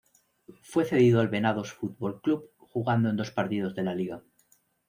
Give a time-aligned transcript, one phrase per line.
[0.63, 4.23] Fue cedido al Venados Fútbol Club jugando en dos partidos de la liga.